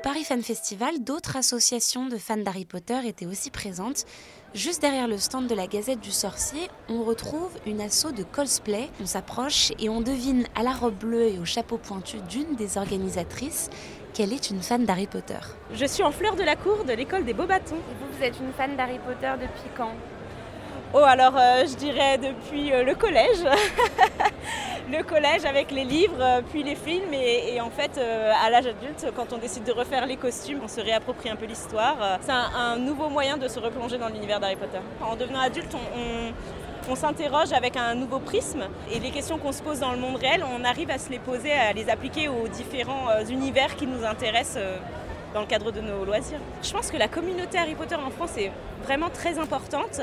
Paris 0.03 0.25
Fan 0.25 0.43
Festival, 0.43 1.05
d'autres 1.05 1.37
associations 1.37 2.07
de 2.07 2.17
fans 2.17 2.39
d'Harry 2.39 2.65
Potter 2.65 2.99
étaient 3.05 3.27
aussi 3.27 3.51
présentes. 3.51 4.07
Juste 4.55 4.81
derrière 4.81 5.07
le 5.07 5.19
stand 5.19 5.47
de 5.47 5.55
la 5.55 5.67
Gazette 5.67 6.01
du 6.01 6.11
Sorcier, 6.11 6.71
on 6.89 7.05
retrouve 7.05 7.51
une 7.67 7.83
asso 7.83 8.07
de 8.17 8.23
cosplay. 8.23 8.89
On 9.03 9.05
s'approche 9.05 9.73
et 9.79 9.91
on 9.91 10.01
devine 10.01 10.47
à 10.55 10.63
la 10.63 10.73
robe 10.73 10.95
bleue 10.95 11.29
et 11.29 11.39
au 11.39 11.45
chapeau 11.45 11.77
pointu 11.77 12.17
d'une 12.31 12.57
des 12.57 12.79
organisatrices 12.79 13.69
qu'elle 14.15 14.33
est 14.33 14.49
une 14.49 14.63
fan 14.63 14.87
d'Harry 14.87 15.07
Potter. 15.07 15.39
Je 15.75 15.85
suis 15.85 16.03
en 16.03 16.13
fleur 16.13 16.35
de 16.35 16.45
la 16.45 16.57
cour 16.57 16.85
de 16.85 16.95
l'école 16.95 17.27
des 17.27 17.35
Beaux 17.35 17.47
Bâtons. 17.47 17.77
Et 17.77 17.95
vous, 18.01 18.17
vous 18.17 18.25
êtes 18.25 18.41
une 18.41 18.55
fan 18.55 18.77
d'Harry 18.77 18.99
Potter 19.07 19.33
depuis 19.39 19.71
quand? 19.77 19.93
Oh 20.93 21.05
alors 21.05 21.37
euh, 21.37 21.65
je 21.69 21.77
dirais 21.77 22.19
depuis 22.19 22.73
euh, 22.73 22.83
le 22.83 22.97
collège. 22.97 23.45
le 24.91 25.05
collège 25.05 25.45
avec 25.45 25.71
les 25.71 25.85
livres, 25.85 26.19
euh, 26.21 26.41
puis 26.51 26.65
les 26.65 26.75
films 26.75 27.15
et, 27.15 27.61
en 27.61 27.71
fait 27.71 27.97
à 27.99 28.51
l'âge 28.51 28.67
adulte 28.67 29.07
quand 29.15 29.33
on 29.33 29.39
décide 29.39 29.63
de 29.63 29.71
refaire 29.71 30.05
les 30.05 30.17
costumes, 30.17 30.59
on 30.65 30.67
se 30.67 30.81
réapproprie 30.81 31.31
un 31.31 31.37
peu 31.37 31.47
l'histoire. 31.47 32.19
C'est 32.23 32.33
un, 32.33 32.77
nouveau 32.77 33.09
moyen 33.09 33.37
de 33.37 33.47
se 33.47 33.61
replonger 33.61 33.99
dans 33.99 34.09
l'univers 34.09 34.41
d'Harry 34.41 34.57
Potter. 34.57 34.81
En 35.01 35.15
devenant 35.15 35.41
adulte, 35.41 35.73
on, 36.89 36.97
s'interroge 36.97 37.53
avec 37.53 37.77
un 37.77 37.95
nouveau 37.95 38.19
prisme 38.19 38.65
et 38.93 38.99
les 38.99 39.11
questions 39.11 39.39
qu'on 39.39 39.53
se 39.53 39.63
pose 39.63 39.79
dans 39.79 39.93
le 39.93 39.99
monde 39.99 40.17
réel, 40.17 40.45
on 40.59 40.65
arrive 40.65 40.91
à 40.91 40.99
se 40.99 41.09
les 41.09 41.21
poser, 41.21 41.53
à 41.53 41.73
les 41.73 41.89
appliquer 41.89 42.27
aux 42.27 42.49
différents 42.49 43.25
univers 43.29 43.77
qui 43.77 43.87
nous 43.87 44.05
intéressent 44.05 44.61
dans 45.35 45.41
le 45.41 45.47
cadre 45.47 45.71
de 45.71 45.81
nos 45.81 46.05
loisirs. 46.05 46.41
Je 46.63 46.73
pense 46.73 46.91
que 46.91 46.97
la 46.97 47.09
communauté 47.09 47.59
Harry 47.59 47.75
Potter 47.75 47.95
en 47.95 48.11
France 48.11 48.37
est 48.37 48.51
vraiment 48.85 49.11
très 49.11 49.39
importante 49.39 50.01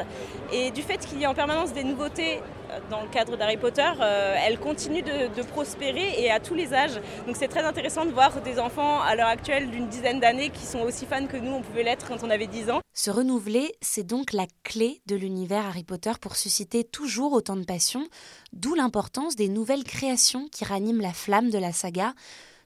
et 0.53 0.71
du 0.71 0.81
fait 0.81 0.97
qu'il 0.97 1.19
y 1.19 1.25
a 1.25 1.29
en 1.29 1.33
permanence 1.33 1.73
des 1.73 1.83
nouveautés 1.83 2.41
euh, 2.71 2.79
dans 2.89 3.01
le 3.01 3.07
cadre 3.07 3.37
d'Harry 3.37 3.57
Potter, 3.57 3.89
euh, 4.01 4.35
elle 4.45 4.59
continue 4.59 5.01
de, 5.01 5.41
prospérer 5.43 6.21
et 6.21 6.29
à 6.29 6.39
tous 6.39 6.53
les 6.53 6.73
âges. 6.73 6.99
Donc 7.25 7.35
c'est 7.37 7.47
très 7.47 7.63
intéressant 7.63 8.05
de 8.05 8.11
voir 8.11 8.41
des 8.41 8.59
enfants 8.59 9.01
à 9.01 9.15
l'heure 9.15 9.27
actuelle 9.27 9.69
d'une 9.69 9.87
dizaine 9.87 10.19
d'années 10.19 10.49
qui 10.49 10.65
sont 10.65 10.81
aussi 10.81 11.05
fans 11.05 11.25
que 11.25 11.37
nous, 11.37 11.51
on 11.51 11.61
pouvait 11.61 11.83
l'être 11.83 12.07
quand 12.07 12.23
on 12.23 12.29
avait 12.29 12.47
10 12.47 12.69
ans. 12.69 12.81
Se 12.93 13.09
renouveler, 13.09 13.73
c'est 13.81 14.05
donc 14.05 14.33
la 14.33 14.45
clé 14.63 15.01
de 15.05 15.15
l'univers 15.15 15.65
Harry 15.65 15.83
Potter 15.83 16.11
pour 16.19 16.35
susciter 16.35 16.83
toujours 16.83 17.33
autant 17.33 17.55
de 17.55 17.63
passion, 17.63 18.07
d'où 18.53 18.75
l'importance 18.75 19.35
des 19.35 19.47
nouvelles 19.47 19.83
créations 19.83 20.47
qui 20.51 20.65
raniment 20.65 21.01
la 21.01 21.13
flamme 21.13 21.49
de 21.49 21.57
la 21.57 21.71
saga 21.71 22.13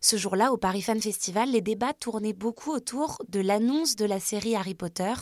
ce 0.03 0.17
jour-là, 0.17 0.51
au 0.51 0.57
Paris 0.57 0.81
Fan 0.81 0.99
Festival, 0.99 1.51
les 1.51 1.61
débats 1.61 1.93
tournaient 1.93 2.33
beaucoup 2.33 2.71
autour 2.71 3.19
de 3.29 3.39
l'annonce 3.39 3.95
de 3.95 4.05
la 4.05 4.19
série 4.19 4.55
Harry 4.55 4.73
Potter 4.73 5.13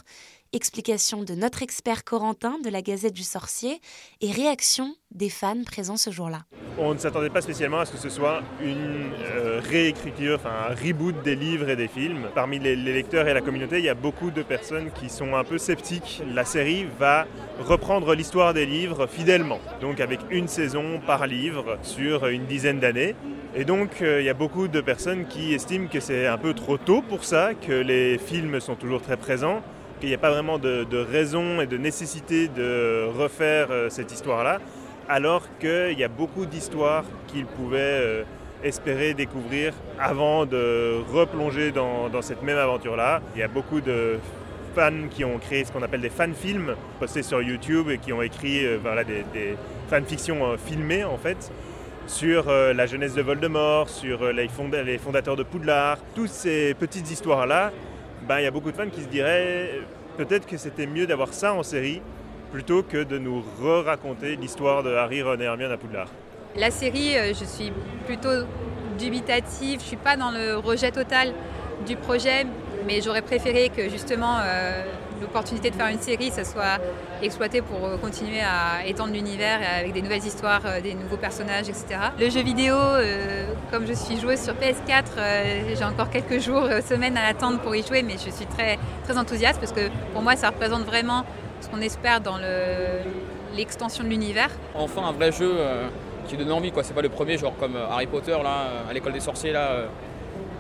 Explication 0.52 1.22
de 1.22 1.36
notre 1.36 1.62
expert 1.62 2.04
Corentin 2.04 2.58
de 2.64 2.72
la 2.72 2.82
Gazette 2.82 3.14
du 3.14 3.22
Sorcier 3.22 3.80
et 4.20 4.32
réaction 4.32 4.96
des 5.12 5.30
fans 5.30 5.64
présents 5.64 5.96
ce 5.96 6.10
jour-là. 6.10 6.40
On 6.80 6.96
ne 6.96 6.98
s'attendait 6.98 7.30
pas 7.30 7.42
spécialement 7.42 7.78
à 7.78 7.86
ce 7.86 7.92
que 7.92 8.00
ce 8.00 8.10
soit 8.10 8.42
une 8.60 9.12
euh, 9.22 9.62
réécriture, 9.64 10.40
enfin 10.40 10.72
un 10.72 10.74
reboot 10.74 11.22
des 11.22 11.36
livres 11.36 11.70
et 11.70 11.76
des 11.76 11.88
films. 11.88 12.30
Parmi 12.34 12.58
les, 12.58 12.76
les 12.76 12.94
lecteurs 12.94 13.28
et 13.28 13.34
la 13.36 13.42
communauté, 13.42 13.78
il 13.78 13.86
y 13.86 13.90
a 13.90 13.94
beaucoup 13.94 14.32
de 14.32 14.42
personnes 14.42 14.90
qui 14.90 15.08
sont 15.08 15.36
un 15.36 15.44
peu 15.44 15.60
sceptiques. 15.60 16.24
La 16.34 16.46
série 16.46 16.88
va 16.98 17.28
reprendre 17.60 18.16
l'histoire 18.16 18.56
des 18.56 18.66
livres 18.66 19.06
fidèlement, 19.06 19.60
donc 19.82 20.00
avec 20.00 20.20
une 20.32 20.48
saison 20.48 21.00
par 21.06 21.28
livre 21.28 21.78
sur 21.84 22.26
une 22.26 22.48
dizaine 22.48 22.80
d'années. 22.80 23.16
Et 23.56 23.66
donc 23.66 24.02
euh, 24.02 24.20
il 24.20 24.26
y 24.26 24.30
a 24.30 24.34
beaucoup 24.34 24.68
de 24.68 24.82
personnes 24.82 25.28
qui 25.28 25.54
estiment 25.54 25.88
que 25.88 26.00
c'est 26.00 26.26
un 26.26 26.40
peu 26.40 26.56
trop 26.56 26.80
tôt 26.80 27.04
pour 27.04 27.24
ça, 27.24 27.54
que 27.54 27.72
les 27.72 28.18
films 28.18 28.60
sont 28.60 28.76
toujours 28.76 29.04
très 29.04 29.18
présents, 29.18 29.62
qu'il 30.00 30.10
n'y 30.10 30.16
a 30.16 30.20
pas 30.20 30.32
vraiment 30.32 30.58
de, 30.58 30.98
raison 30.98 31.62
et 31.62 31.68
de 31.68 31.78
nécessité 31.78 32.48
de 32.48 33.06
refaire 33.18 33.68
euh, 33.72 33.90
cette 33.90 34.12
histoire-là, 34.12 34.60
alors 35.08 35.44
qu'il 35.60 35.98
y 35.98 36.04
a 36.04 36.08
beaucoup 36.08 36.46
d'histoires 36.46 37.04
qu'ils 37.28 37.46
pouvaient 37.46 37.78
euh, 37.80 38.24
espérer 38.64 39.14
découvrir 39.14 39.74
avant 40.00 40.46
de 40.46 40.98
replonger 41.12 41.72
dans, 41.72 42.10
cette 42.22 42.44
même 42.44 42.58
aventure-là. 42.58 43.22
Il 43.36 43.40
y 43.40 43.44
a 43.44 43.48
beaucoup 43.48 43.82
de 43.82 44.20
fans 44.76 45.08
qui 45.10 45.26
ont 45.26 45.38
créé 45.38 45.66
ce 45.66 45.72
qu'on 45.72 45.82
appelle 45.82 46.02
des 46.02 46.10
fan-films 46.10 46.76
postés 47.00 47.24
sur 47.24 47.42
YouTube 47.42 47.90
et 47.90 47.98
qui 47.98 48.14
ont 48.14 48.22
écrit 48.22 48.66
euh, 48.66 48.78
voilà, 48.82 49.04
des, 49.04 49.24
fanfictions 49.90 50.56
filmées 50.64 51.04
en 51.04 51.18
fait 51.18 51.52
sur 52.06 52.46
la 52.48 52.86
jeunesse 52.86 53.16
de 53.16 53.24
Voldemort, 53.24 53.90
sur 53.90 54.32
les 54.32 54.48
fondateurs 55.00 55.36
de 55.36 55.42
Poudlard, 55.42 55.98
toutes 56.16 56.30
ces 56.30 56.76
petites 56.76 57.10
histoires-là, 57.10 57.72
ben, 58.30 58.38
il 58.38 58.44
y 58.44 58.48
a 58.48 58.52
beaucoup 58.52 58.72
de 58.72 58.78
fans 58.78 58.90
qui 58.90 59.02
se 59.02 59.08
diraient 59.08 59.82
peut-être 60.16 60.46
que 60.46 60.56
c'était 60.56 60.86
mieux 60.86 61.08
d'avoir 61.08 61.34
ça 61.34 61.52
en 61.56 61.64
série 61.64 62.00
plutôt 62.52 62.84
que 62.84 63.04
de 63.04 63.18
nous 63.18 63.44
re-raconter 63.60 64.36
l'histoire 64.36 64.84
de 64.84 64.94
Harry, 64.94 65.24
Ron 65.24 65.40
et 65.40 65.46
Hermione 65.46 65.72
à 65.72 65.78
Poudlard. 65.78 66.10
La 66.56 66.70
série, 66.70 67.18
euh, 67.18 67.34
je 67.34 67.44
suis 67.44 67.72
plutôt 68.06 68.46
dubitative, 69.00 69.80
je 69.80 69.86
suis 69.86 69.98
pas 69.98 70.16
dans 70.16 70.30
le 70.30 70.58
rejet 70.58 70.92
total 70.92 71.34
du 71.88 71.96
projet, 71.96 72.46
mais 72.86 73.02
j'aurais 73.02 73.22
préféré 73.22 73.70
que 73.70 73.90
justement 73.90 74.38
euh, 74.42 74.84
l'opportunité 75.22 75.70
de 75.70 75.76
faire 75.76 75.88
une 75.88 76.00
série, 76.00 76.32
ça 76.32 76.44
soit 76.44 76.80
exploité 77.22 77.62
pour 77.62 77.86
euh, 77.86 77.98
continuer 77.98 78.40
à 78.42 78.86
étendre 78.86 79.14
l'univers 79.14 79.60
avec 79.80 79.94
des 79.94 80.02
nouvelles 80.02 80.26
histoires, 80.26 80.62
euh, 80.66 80.80
des 80.82 80.94
nouveaux 80.94 81.18
personnages, 81.18 81.68
etc. 81.70 81.86
Le 82.20 82.30
jeu 82.30 82.42
vidéo, 82.42 82.76
comme 83.72 83.86
je 83.86 83.94
suis 83.94 84.20
joueuse 84.20 84.40
sur 84.42 84.54
PS4, 84.54 85.04
euh, 85.18 85.76
j'ai 85.78 85.84
encore 85.84 86.10
quelques 86.10 86.40
jours, 86.40 86.68
semaines 86.88 87.18
à 87.18 87.28
attendre 87.28 87.60
pour 87.60 87.76
y 87.76 87.84
jouer, 87.86 88.02
mais 88.04 88.14
je 88.14 88.30
suis 88.32 88.46
très, 88.46 88.78
très 89.04 89.18
enthousiaste 89.18 89.60
parce 89.60 89.74
que 89.74 89.90
pour 90.14 90.22
moi, 90.22 90.36
ça 90.36 90.50
représente 90.50 90.84
vraiment 90.86 91.26
ce 91.62 91.68
qu'on 91.68 91.82
espère 91.82 92.22
dans 92.22 92.38
le- 92.38 93.04
l'extension 93.56 94.04
de 94.04 94.10
l'univers. 94.10 94.50
Enfin 94.76 95.04
un 95.04 95.12
vrai 95.12 95.32
jeu 95.32 95.54
qui 96.28 96.38
donne 96.38 96.52
envie 96.52 96.72
quoi. 96.72 96.84
C'est 96.84 96.94
pas 96.94 97.02
le 97.02 97.10
premier 97.10 97.38
genre 97.38 97.54
comme 97.60 97.76
Harry 97.76 98.06
Potter 98.06 98.38
là 98.44 98.68
à 98.90 98.94
l'école 98.94 99.14
des 99.14 99.20
sorciers 99.20 99.52
là 99.52 99.86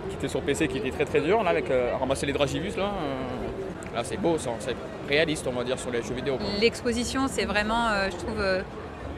qui 0.09 0.15
était 0.15 0.27
sur 0.27 0.41
PC 0.41 0.67
qui 0.67 0.77
était 0.79 0.91
très 0.91 1.05
très 1.05 1.21
dur 1.21 1.43
là 1.43 1.51
avec 1.51 1.69
euh, 1.69 1.91
ramasser 1.99 2.25
les 2.25 2.33
dragibus 2.33 2.75
là. 2.77 2.85
euh. 2.85 3.95
Là 3.95 4.03
c'est 4.03 4.17
beau, 4.17 4.37
ça, 4.37 4.51
c'est 4.59 4.75
réaliste 5.07 5.47
on 5.47 5.51
va 5.57 5.63
dire 5.63 5.79
sur 5.79 5.89
les 5.91 6.01
jeux 6.03 6.13
vidéo. 6.13 6.37
L'exposition, 6.61 7.27
c'est 7.27 7.45
vraiment, 7.45 7.87
euh, 7.89 8.09
je 8.11 8.15
trouve, 8.17 8.39
euh, 8.39 8.61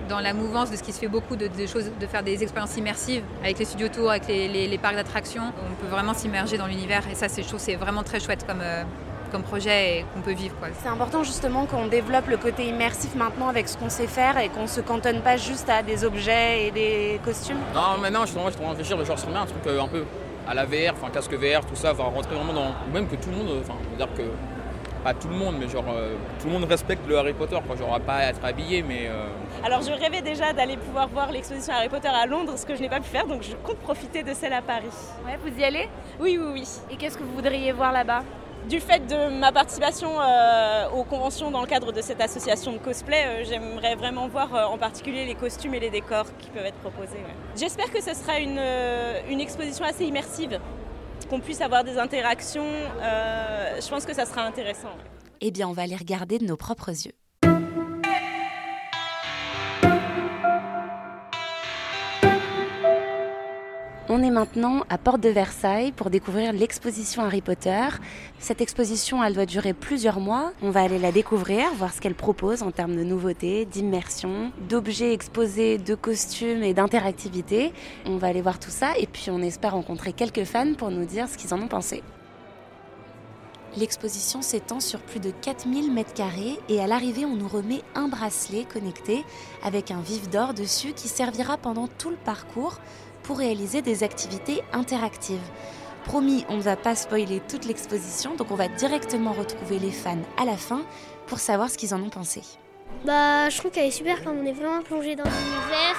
dans 0.07 0.19
la 0.19 0.33
mouvance 0.33 0.71
de 0.71 0.77
ce 0.77 0.83
qui 0.83 0.93
se 0.93 0.99
fait 0.99 1.07
beaucoup 1.09 1.35
de, 1.35 1.47
de 1.47 1.65
choses, 1.67 1.91
de 1.99 2.07
faire 2.07 2.23
des 2.23 2.41
expériences 2.41 2.77
immersives 2.77 3.23
avec 3.43 3.59
les 3.59 3.65
studios 3.65 3.89
tours, 3.89 4.09
avec 4.09 4.27
les, 4.27 4.47
les- 4.47 4.67
les 4.67 4.77
parcs 4.77 4.95
d'attractions. 4.95 5.43
On 5.69 5.75
peut 5.83 5.89
vraiment 5.91 6.13
s'immerger 6.13 6.57
dans 6.57 6.67
l'univers 6.67 7.03
et 7.11 7.15
ça, 7.15 7.27
c'est, 7.27 7.43
je 7.43 7.47
trouve, 7.49 7.59
c'est 7.59 7.75
vraiment 7.75 8.03
très 8.03 8.19
chouette 8.21 8.45
comme, 8.47 8.61
euh, 8.61 8.83
comme 9.31 9.43
projet 9.43 9.99
et 9.99 10.05
qu'on 10.13 10.21
peut 10.21 10.33
vivre. 10.33 10.55
C'est 10.81 10.89
important 10.89 11.23
justement 11.23 11.65
qu'on 11.65 11.87
développe 11.87 12.27
le 12.29 12.37
côté 12.37 12.65
immersif 12.67 13.13
maintenant 13.15 13.49
avec 13.49 13.67
ce 13.67 13.77
qu'on 13.77 13.89
sait 13.89 14.07
faire 14.07 14.37
et 14.37 14.47
qu'on 14.49 14.67
se 14.67 14.79
cantonne 14.81 15.19
pas 15.21 15.35
juste 15.37 15.69
à 15.69 15.83
des 15.83 16.03
objets 16.05 16.67
et 16.67 16.71
des 16.71 17.19
costumes. 17.25 17.57
Non 17.75 17.97
maintenant 18.01 18.21
je 18.25 18.31
suis 18.31 18.39
en 18.39 18.49
train 18.49 18.63
de 18.63 18.69
réfléchir 18.69 18.97
de 18.97 19.03
genre 19.05 19.17
remettre 19.21 19.41
un 19.41 19.45
truc 19.45 19.67
un 19.67 19.87
peu 19.87 20.03
à 20.51 20.53
la 20.53 20.65
VR, 20.65 20.93
enfin 20.93 21.09
casque 21.09 21.33
VR, 21.33 21.65
tout 21.65 21.75
ça, 21.75 21.93
va 21.93 22.03
rentrer 22.03 22.35
vraiment 22.35 22.51
dans. 22.53 22.67
ou 22.67 22.93
Même 22.93 23.07
que 23.07 23.15
tout 23.15 23.29
le 23.29 23.37
monde, 23.37 23.47
euh, 23.51 23.61
enfin 23.61 23.73
on 23.79 23.91
va 23.91 24.05
dire 24.05 24.13
que. 24.15 24.23
Pas 25.03 25.15
tout 25.15 25.29
le 25.29 25.35
monde, 25.35 25.55
mais 25.59 25.67
genre 25.67 25.85
euh, 25.91 26.13
tout 26.39 26.45
le 26.45 26.53
monde 26.53 26.65
respecte 26.65 27.01
le 27.07 27.17
Harry 27.17 27.33
Potter, 27.33 27.57
quoi. 27.65 27.75
Genre 27.75 27.99
pas 28.01 28.21
être 28.21 28.45
habillé, 28.45 28.83
mais 28.83 29.07
euh, 29.07 29.29
Alors 29.65 29.81
je 29.81 29.91
rêvais 29.91 30.21
déjà 30.21 30.53
d'aller 30.53 30.77
pouvoir 30.77 31.07
voir 31.07 31.31
l'exposition 31.31 31.73
Harry 31.73 31.89
Potter 31.89 32.07
à 32.09 32.27
Londres, 32.27 32.53
ce 32.55 32.67
que 32.67 32.75
je 32.75 32.81
n'ai 32.81 32.89
pas 32.89 32.99
pu 32.99 33.09
faire, 33.09 33.25
donc 33.25 33.41
je 33.41 33.55
compte 33.63 33.77
profiter 33.77 34.21
de 34.21 34.31
celle 34.35 34.53
à 34.53 34.61
Paris. 34.61 34.93
Ouais, 35.25 35.39
vous 35.43 35.59
y 35.59 35.63
allez? 35.63 35.89
Oui, 36.19 36.37
oui, 36.39 36.51
oui. 36.53 36.67
Et 36.91 36.97
qu'est-ce 36.97 37.17
que 37.17 37.23
vous 37.23 37.33
voudriez 37.33 37.71
voir 37.71 37.91
là-bas? 37.91 38.21
Du 38.69 38.79
fait 38.79 38.99
de 39.07 39.39
ma 39.39 39.51
participation 39.51 40.21
euh, 40.21 40.89
aux 40.91 41.03
conventions 41.03 41.49
dans 41.49 41.61
le 41.61 41.67
cadre 41.67 41.91
de 41.91 42.01
cette 42.01 42.21
association 42.21 42.73
de 42.73 42.77
cosplay, 42.77 43.25
euh, 43.25 43.43
j'aimerais 43.43 43.95
vraiment 43.95 44.27
voir 44.27 44.53
euh, 44.53 44.65
en 44.65 44.77
particulier 44.77 45.25
les 45.25 45.33
costumes 45.33 45.73
et 45.73 45.79
les 45.79 45.89
décors 45.89 46.27
qui 46.37 46.51
peuvent 46.51 46.65
être 46.65 46.77
proposés. 46.77 47.17
J'espère 47.55 47.91
que 47.91 48.01
ce 48.01 48.13
sera 48.13 48.39
une, 48.39 49.39
exposition 49.41 49.83
assez 49.83 50.05
immersive, 50.05 50.59
qu'on 51.29 51.39
puisse 51.39 51.61
avoir 51.61 51.83
des 51.83 51.97
interactions. 51.97 52.67
je 53.01 53.89
pense 53.89 54.05
que 54.05 54.13
ça 54.13 54.25
sera 54.25 54.43
intéressant. 54.43 54.95
Eh 55.41 55.49
bien, 55.49 55.67
on 55.67 55.73
va 55.73 55.87
les 55.87 55.95
regarder 55.95 56.37
de 56.37 56.45
nos 56.45 56.57
propres 56.57 56.89
yeux. 56.89 57.13
Maintenant 64.41 64.81
à 64.89 64.97
Porte 64.97 65.21
de 65.21 65.29
Versailles 65.29 65.91
pour 65.91 66.09
découvrir 66.09 66.51
l'exposition 66.51 67.21
Harry 67.21 67.41
Potter. 67.41 67.89
Cette 68.39 68.59
exposition, 68.59 69.23
elle 69.23 69.35
doit 69.35 69.45
durer 69.45 69.73
plusieurs 69.73 70.19
mois. 70.19 70.51
On 70.63 70.71
va 70.71 70.81
aller 70.81 70.97
la 70.97 71.11
découvrir, 71.11 71.71
voir 71.75 71.93
ce 71.93 72.01
qu'elle 72.01 72.15
propose 72.15 72.63
en 72.63 72.71
termes 72.71 72.95
de 72.95 73.03
nouveautés, 73.03 73.65
d'immersion, 73.65 74.51
d'objets 74.67 75.13
exposés, 75.13 75.77
de 75.77 75.93
costumes 75.93 76.63
et 76.63 76.73
d'interactivité. 76.73 77.71
On 78.07 78.17
va 78.17 78.29
aller 78.29 78.41
voir 78.41 78.57
tout 78.57 78.71
ça 78.71 78.97
et 78.97 79.05
puis 79.05 79.29
on 79.29 79.43
espère 79.43 79.73
rencontrer 79.73 80.11
quelques 80.11 80.45
fans 80.45 80.73
pour 80.73 80.89
nous 80.89 81.05
dire 81.05 81.29
ce 81.29 81.37
qu'ils 81.37 81.53
en 81.53 81.61
ont 81.61 81.67
pensé. 81.67 82.01
L'exposition 83.77 84.41
s'étend 84.41 84.79
sur 84.79 84.99
plus 84.99 85.19
de 85.19 85.29
4000 85.29 85.93
mètres 85.93 86.15
carrés 86.15 86.57
et 86.67 86.81
à 86.81 86.87
l'arrivée, 86.87 87.25
on 87.25 87.35
nous 87.35 87.47
remet 87.47 87.83
un 87.93 88.07
bracelet 88.07 88.65
connecté 88.65 89.23
avec 89.63 89.91
un 89.91 90.01
vif 90.01 90.29
d'or 90.31 90.55
dessus 90.55 90.93
qui 90.93 91.07
servira 91.07 91.57
pendant 91.57 91.87
tout 91.87 92.09
le 92.09 92.17
parcours 92.17 92.79
réaliser 93.33 93.81
des 93.81 94.03
activités 94.03 94.61
interactives. 94.73 95.39
Promis, 96.05 96.45
on 96.49 96.57
ne 96.57 96.61
va 96.61 96.75
pas 96.75 96.95
spoiler 96.95 97.41
toute 97.47 97.65
l'exposition, 97.65 98.35
donc 98.35 98.51
on 98.51 98.55
va 98.55 98.67
directement 98.67 99.33
retrouver 99.33 99.79
les 99.79 99.91
fans 99.91 100.17
à 100.37 100.45
la 100.45 100.57
fin 100.57 100.81
pour 101.27 101.39
savoir 101.39 101.69
ce 101.69 101.77
qu'ils 101.77 101.93
en 101.93 102.01
ont 102.01 102.09
pensé. 102.09 102.41
Bah, 103.05 103.49
je 103.49 103.57
trouve 103.57 103.71
qu'elle 103.71 103.87
est 103.87 103.91
super 103.91 104.23
comme 104.23 104.39
on 104.39 104.45
est 104.45 104.53
vraiment 104.53 104.81
plongé 104.81 105.15
dans 105.15 105.23
l'univers. 105.23 105.95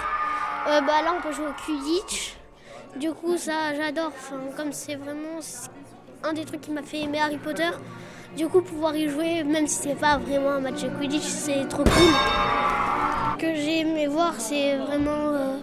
Euh, 0.69 0.81
bah 0.83 1.03
là, 1.03 1.15
on 1.17 1.21
peut 1.21 1.33
jouer 1.33 1.47
au 1.47 1.65
Quidditch. 1.65 2.37
Du 2.97 3.13
coup, 3.13 3.37
ça, 3.37 3.75
j'adore. 3.75 4.13
Comme 4.57 4.73
c'est 4.73 4.97
vraiment 4.97 5.41
un 6.23 6.33
des 6.33 6.45
trucs 6.45 6.61
qui 6.61 6.71
m'a 6.71 6.83
fait 6.83 7.01
aimer 7.01 7.21
Harry 7.21 7.39
Potter. 7.39 7.71
Du 8.37 8.47
coup, 8.49 8.63
pouvoir 8.63 8.95
y 8.95 9.09
jouer, 9.09 9.43
même 9.45 9.67
si 9.67 9.83
c'est 9.83 9.95
pas 9.99 10.19
vraiment 10.19 10.51
un 10.51 10.61
match 10.61 10.83
de 10.83 10.89
Quidditch, 10.89 11.23
c'est 11.23 11.69
trop 11.69 11.85
cool. 11.85 11.93
Ce 11.93 13.39
que 13.39 13.55
j'ai 13.55 13.81
aimé 13.81 14.07
voir, 14.07 14.35
c'est 14.39 14.77
vraiment 14.77 15.11
euh, 15.11 15.57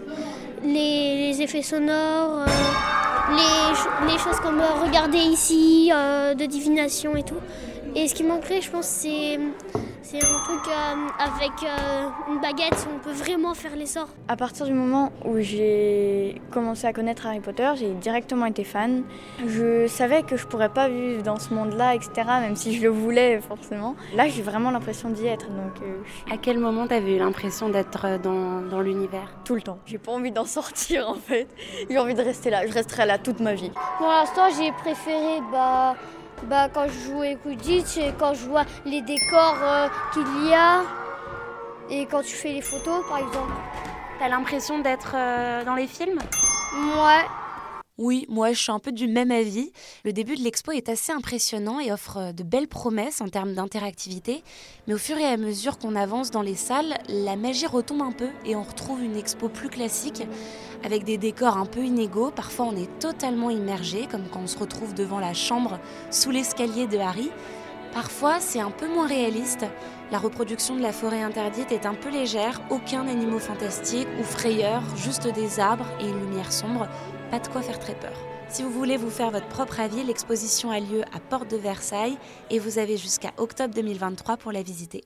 les, 0.63 1.41
effets 1.41 1.61
sonores, 1.61 2.39
euh, 2.39 3.35
les, 3.35 4.11
les 4.11 4.19
choses 4.19 4.39
qu'on 4.41 4.53
peut 4.53 4.85
regarder 4.85 5.17
ici, 5.17 5.91
euh, 5.93 6.33
de 6.33 6.45
divination 6.45 7.15
et 7.15 7.23
tout. 7.23 7.39
Et 7.95 8.07
ce 8.07 8.13
qui 8.15 8.23
manquerait, 8.23 8.61
je 8.61 8.69
pense, 8.71 8.85
c'est 8.85 9.39
c'est 10.01 10.17
un 10.17 10.39
truc 10.43 10.61
euh, 10.67 11.07
avec 11.19 11.51
euh, 11.63 12.07
une 12.33 12.39
baguette 12.39 12.87
où 12.89 12.95
on 12.95 12.99
peut 12.99 13.11
vraiment 13.11 13.53
faire 13.53 13.75
les 13.75 13.85
sorts. 13.85 14.07
À 14.27 14.35
partir 14.35 14.65
du 14.65 14.73
moment 14.73 15.11
où 15.23 15.39
j'ai 15.39 16.41
commencé 16.51 16.87
à 16.87 16.93
connaître 16.93 17.27
Harry 17.27 17.39
Potter, 17.41 17.69
j'ai 17.75 17.91
directement 17.93 18.47
été 18.47 18.63
fan. 18.63 19.03
Je 19.45 19.85
savais 19.87 20.23
que 20.23 20.35
je 20.35 20.47
pourrais 20.47 20.69
pas 20.69 20.87
vivre 20.89 21.21
dans 21.21 21.37
ce 21.37 21.53
monde-là, 21.53 21.93
etc., 21.93 22.11
même 22.41 22.55
si 22.55 22.75
je 22.75 22.81
le 22.81 22.89
voulais 22.89 23.39
forcément. 23.41 23.95
Là, 24.15 24.27
j'ai 24.27 24.41
vraiment 24.41 24.71
l'impression 24.71 25.09
d'y 25.09 25.27
être. 25.27 25.47
Donc, 25.47 25.79
euh, 25.83 25.97
je- 26.27 26.33
À 26.33 26.37
quel 26.37 26.57
moment 26.57 26.87
t'avais 26.87 27.15
eu 27.15 27.19
l'impression 27.19 27.69
d'être 27.69 28.19
dans, 28.23 28.61
dans 28.61 28.81
l'univers? 28.81 29.29
Tout 29.45 29.55
le 29.55 29.61
temps. 29.61 29.77
J'ai 29.85 29.99
pas 29.99 30.11
envie 30.13 30.31
d'en 30.31 30.45
sortir 30.59 31.07
en 31.09 31.15
fait. 31.15 31.47
J'ai 31.89 31.99
envie 31.99 32.15
de 32.15 32.21
rester 32.23 32.49
là. 32.49 32.65
Je 32.65 32.73
resterai 32.73 33.05
là 33.05 33.17
toute 33.19 33.41
ma 33.41 33.53
vie. 33.53 33.71
Pour 33.99 34.07
l'instant, 34.07 34.47
j'ai 34.57 34.71
préféré 34.71 35.41
bah, 35.51 35.95
bah, 36.43 36.69
quand 36.73 36.87
je 36.87 37.11
jouais 37.11 37.37
Quidditch 37.41 37.97
et 37.97 38.13
quand 38.19 38.33
je 38.33 38.45
vois 38.45 38.63
les 38.85 39.01
décors 39.01 39.57
euh, 39.61 39.87
qu'il 40.13 40.47
y 40.47 40.53
a 40.53 40.81
et 41.89 42.05
quand 42.05 42.21
tu 42.21 42.35
fais 42.35 42.53
les 42.53 42.61
photos, 42.61 43.03
par 43.07 43.17
exemple. 43.17 43.51
T'as 44.19 44.27
l'impression 44.27 44.79
d'être 44.79 45.13
euh, 45.15 45.63
dans 45.63 45.75
les 45.75 45.87
films? 45.87 46.19
Ouais. 46.73 47.25
Oui, 47.99 48.25
moi 48.29 48.53
je 48.53 48.59
suis 48.61 48.71
un 48.71 48.79
peu 48.79 48.93
du 48.93 49.09
même 49.09 49.29
avis. 49.29 49.73
Le 50.05 50.13
début 50.13 50.37
de 50.37 50.41
l'expo 50.41 50.71
est 50.71 50.87
assez 50.87 51.11
impressionnant 51.11 51.81
et 51.81 51.91
offre 51.91 52.15
euh, 52.15 52.31
de 52.31 52.43
belles 52.43 52.69
promesses 52.69 53.19
en 53.19 53.27
termes 53.27 53.53
d'interactivité. 53.53 54.41
Mais 54.87 54.93
au 54.93 54.97
fur 54.97 55.17
et 55.17 55.25
à 55.25 55.35
mesure 55.35 55.77
qu'on 55.77 55.97
avance 55.97 56.31
dans 56.31 56.41
les 56.41 56.55
salles, 56.55 56.97
la 57.09 57.35
magie 57.35 57.67
retombe 57.67 58.01
un 58.01 58.13
peu 58.13 58.29
et 58.45 58.55
on 58.55 58.63
retrouve 58.63 59.03
une 59.03 59.17
expo 59.17 59.49
plus 59.49 59.67
classique 59.67 60.23
avec 60.85 61.03
des 61.03 61.17
décors 61.17 61.57
un 61.57 61.65
peu 61.65 61.83
inégaux. 61.83 62.31
Parfois 62.31 62.67
on 62.67 62.75
est 62.77 62.99
totalement 62.99 63.49
immergé, 63.49 64.07
comme 64.09 64.29
quand 64.31 64.43
on 64.43 64.47
se 64.47 64.57
retrouve 64.57 64.93
devant 64.93 65.19
la 65.19 65.33
chambre 65.33 65.77
sous 66.09 66.31
l'escalier 66.31 66.87
de 66.87 66.99
Harry. 66.99 67.29
Parfois, 67.91 68.39
c'est 68.39 68.59
un 68.59 68.71
peu 68.71 68.87
moins 68.87 69.07
réaliste. 69.07 69.65
La 70.11 70.19
reproduction 70.19 70.75
de 70.75 70.81
la 70.81 70.93
forêt 70.93 71.23
interdite 71.23 71.71
est 71.71 71.85
un 71.85 71.95
peu 71.95 72.09
légère, 72.09 72.61
aucun 72.69 73.07
animaux 73.07 73.39
fantastique 73.39 74.07
ou 74.19 74.23
frayeur, 74.23 74.83
juste 74.95 75.27
des 75.33 75.59
arbres 75.59 75.87
et 75.99 76.07
une 76.07 76.19
lumière 76.19 76.53
sombre, 76.53 76.87
pas 77.29 77.39
de 77.39 77.47
quoi 77.47 77.61
faire 77.61 77.79
très 77.79 77.95
peur. 77.95 78.13
Si 78.49 78.63
vous 78.63 78.71
voulez 78.71 78.97
vous 78.97 79.11
faire 79.11 79.29
votre 79.29 79.47
propre 79.47 79.79
avis, 79.79 80.03
l'exposition 80.03 80.71
a 80.71 80.79
lieu 80.79 81.03
à 81.13 81.19
Porte 81.19 81.51
de 81.51 81.57
Versailles 81.57 82.17
et 82.49 82.57
vous 82.57 82.79
avez 82.79 82.97
jusqu'à 82.97 83.31
octobre 83.37 83.73
2023 83.75 84.37
pour 84.37 84.51
la 84.51 84.63
visiter. 84.63 85.03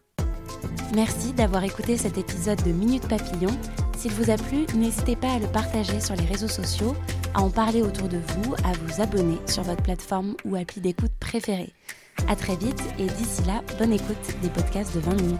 Merci 0.95 1.33
d'avoir 1.33 1.63
écouté 1.63 1.97
cet 1.97 2.17
épisode 2.17 2.61
de 2.63 2.71
Minute 2.71 3.07
Papillon. 3.07 3.49
S'il 3.97 4.11
vous 4.11 4.29
a 4.29 4.35
plu, 4.35 4.65
n'hésitez 4.75 5.15
pas 5.15 5.31
à 5.33 5.39
le 5.39 5.47
partager 5.47 5.99
sur 5.99 6.15
les 6.15 6.25
réseaux 6.25 6.47
sociaux, 6.47 6.95
à 7.33 7.41
en 7.41 7.49
parler 7.49 7.81
autour 7.81 8.07
de 8.07 8.17
vous, 8.17 8.53
à 8.63 8.71
vous 8.73 9.01
abonner 9.01 9.37
sur 9.47 9.63
votre 9.63 9.83
plateforme 9.83 10.35
ou 10.45 10.55
appli 10.55 10.81
d'écoute 10.81 11.11
préférée. 11.19 11.73
À 12.27 12.35
très 12.35 12.55
vite 12.55 12.81
et 12.99 13.07
d'ici 13.07 13.43
là, 13.45 13.61
bonne 13.77 13.91
écoute 13.91 14.41
des 14.41 14.49
podcasts 14.49 14.95
de 14.95 14.99
20 14.99 15.21
minutes. 15.21 15.39